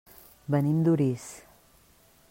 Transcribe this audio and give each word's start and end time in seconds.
Venim 0.55 0.79
d'Orís. 0.87 1.29